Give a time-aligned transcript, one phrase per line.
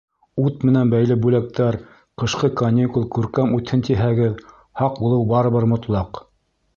[0.43, 1.75] Ут менән бәйле бүләктәр
[2.23, 4.41] Ҡышҡы каникул күркәм үтһен тиһәгеҙ,
[4.81, 6.23] һаҡ булыу барыбер мотлаҡ.